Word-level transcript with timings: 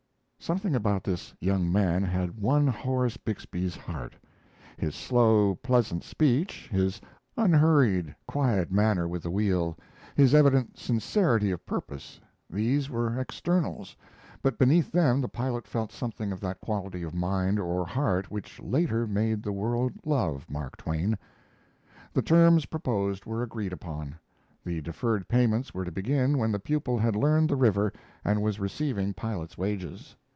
Something 0.43 0.73
about 0.75 1.03
this 1.03 1.35
young 1.39 1.71
man 1.71 2.01
had 2.01 2.39
won 2.41 2.65
Horace 2.65 3.15
Bixby's 3.15 3.75
heart. 3.75 4.15
His 4.75 4.95
slow, 4.95 5.53
pleasant 5.53 6.03
speech; 6.03 6.67
his 6.71 6.99
unhurried, 7.37 8.15
quiet 8.27 8.71
manner 8.71 9.07
with 9.07 9.21
the 9.21 9.29
wheel, 9.29 9.77
his 10.15 10.33
evident 10.33 10.79
sincerity 10.79 11.51
of 11.51 11.63
purpose 11.63 12.19
these 12.49 12.89
were 12.89 13.19
externals, 13.19 13.95
but 14.41 14.57
beneath 14.57 14.91
them 14.91 15.21
the 15.21 15.29
pilot 15.29 15.67
felt 15.67 15.91
something 15.91 16.31
of 16.31 16.39
that 16.39 16.59
quality 16.59 17.03
of 17.03 17.13
mind 17.13 17.59
or 17.59 17.85
heart 17.85 18.31
which 18.31 18.59
later 18.59 19.05
made 19.05 19.43
the 19.43 19.53
world 19.53 19.93
love 20.05 20.49
Mark 20.49 20.75
Twain. 20.75 21.19
The 22.11 22.23
terms 22.23 22.65
proposed 22.65 23.27
were 23.27 23.43
agreed 23.43 23.73
upon. 23.73 24.15
The 24.65 24.81
deferred 24.81 25.27
payments 25.27 25.75
were 25.75 25.85
to 25.85 25.91
begin 25.91 26.39
when 26.39 26.51
the 26.51 26.59
pupil 26.59 26.97
had 26.97 27.15
learned 27.15 27.47
the 27.47 27.55
river 27.55 27.93
and 28.25 28.41
was 28.41 28.59
receiving 28.59 29.13
pilot's 29.13 29.55
wages. 29.57 30.15